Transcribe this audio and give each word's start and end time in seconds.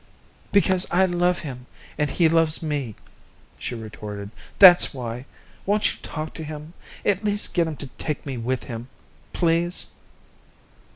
"Because 0.51 0.87
I 0.89 1.05
love 1.05 1.41
him 1.41 1.67
and 1.95 2.09
he 2.09 2.27
loves 2.27 2.63
me," 2.63 2.95
she 3.59 3.75
retorted. 3.75 4.31
"That's 4.57 4.95
why. 4.95 5.25
Won't 5.63 5.93
you 5.93 5.99
talk 6.01 6.33
to 6.33 6.43
him? 6.43 6.73
At 7.05 7.23
least 7.23 7.53
get 7.53 7.67
him 7.67 7.75
to 7.75 7.87
take 7.99 8.25
me 8.25 8.35
with 8.35 8.63
him. 8.63 8.87
Please." 9.31 9.91